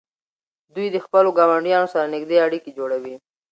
دوی 0.75 0.87
د 0.91 0.97
خپلو 1.05 1.29
ګاونډیانو 1.37 1.91
سره 1.93 2.11
نږدې 2.13 2.37
اړیکې 2.45 2.71
جوړوي. 2.77 3.15